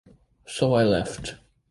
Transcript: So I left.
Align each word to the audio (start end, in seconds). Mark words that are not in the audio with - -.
So 0.47 0.73
I 0.73 0.83
left. 0.83 1.35